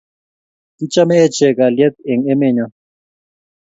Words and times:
Kichame 0.77 1.15
enchek 1.25 1.55
kalyet 1.57 1.95
en 2.11 2.19
emet 2.31 2.53
nyon 2.55 2.71